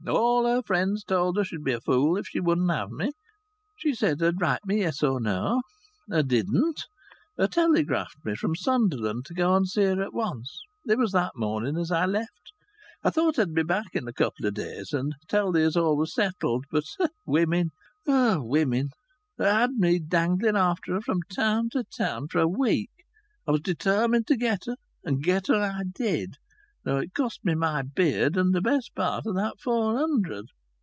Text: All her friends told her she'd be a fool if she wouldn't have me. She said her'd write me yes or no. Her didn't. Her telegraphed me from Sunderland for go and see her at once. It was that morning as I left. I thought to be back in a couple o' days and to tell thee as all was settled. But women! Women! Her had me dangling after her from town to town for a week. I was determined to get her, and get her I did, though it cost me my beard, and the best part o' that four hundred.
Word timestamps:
All 0.07 0.47
her 0.47 0.63
friends 0.63 1.03
told 1.03 1.37
her 1.37 1.43
she'd 1.43 1.63
be 1.63 1.73
a 1.73 1.79
fool 1.79 2.17
if 2.17 2.25
she 2.25 2.39
wouldn't 2.39 2.71
have 2.71 2.89
me. 2.89 3.11
She 3.77 3.93
said 3.93 4.19
her'd 4.19 4.41
write 4.41 4.65
me 4.65 4.79
yes 4.79 5.03
or 5.03 5.21
no. 5.21 5.61
Her 6.09 6.23
didn't. 6.23 6.85
Her 7.37 7.47
telegraphed 7.47 8.17
me 8.25 8.33
from 8.33 8.55
Sunderland 8.55 9.27
for 9.27 9.35
go 9.35 9.55
and 9.55 9.67
see 9.67 9.83
her 9.83 10.01
at 10.01 10.11
once. 10.11 10.63
It 10.89 10.97
was 10.97 11.11
that 11.11 11.33
morning 11.35 11.77
as 11.77 11.91
I 11.91 12.07
left. 12.07 12.51
I 13.03 13.11
thought 13.11 13.35
to 13.35 13.45
be 13.45 13.61
back 13.61 13.93
in 13.93 14.07
a 14.07 14.11
couple 14.11 14.47
o' 14.47 14.51
days 14.51 14.91
and 14.91 15.11
to 15.21 15.27
tell 15.27 15.51
thee 15.51 15.61
as 15.63 15.77
all 15.77 15.95
was 15.95 16.15
settled. 16.15 16.65
But 16.71 16.85
women! 17.27 17.69
Women! 18.07 18.89
Her 19.37 19.51
had 19.53 19.73
me 19.73 19.99
dangling 19.99 20.57
after 20.57 20.93
her 20.95 21.01
from 21.01 21.19
town 21.33 21.69
to 21.73 21.83
town 21.83 22.27
for 22.27 22.39
a 22.39 22.47
week. 22.47 22.89
I 23.47 23.51
was 23.51 23.61
determined 23.61 24.25
to 24.27 24.35
get 24.35 24.65
her, 24.65 24.77
and 25.03 25.23
get 25.23 25.45
her 25.47 25.61
I 25.61 25.83
did, 25.93 26.35
though 26.83 26.97
it 26.97 27.13
cost 27.13 27.45
me 27.45 27.53
my 27.53 27.83
beard, 27.83 28.35
and 28.35 28.55
the 28.55 28.61
best 28.61 28.89
part 28.95 29.23
o' 29.27 29.33
that 29.33 29.53
four 29.59 29.95
hundred. 29.99 30.43